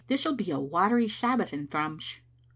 [0.07, 2.21] This'll be a watery Sabbath in Thrums."